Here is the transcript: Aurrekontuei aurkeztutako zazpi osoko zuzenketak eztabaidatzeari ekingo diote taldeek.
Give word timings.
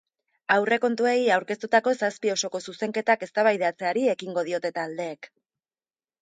Aurrekontuei 0.53 1.19
aurkeztutako 1.35 1.93
zazpi 2.07 2.31
osoko 2.35 2.61
zuzenketak 2.71 3.27
eztabaidatzeari 3.27 4.07
ekingo 4.15 4.47
diote 4.49 4.73
taldeek. 4.81 5.31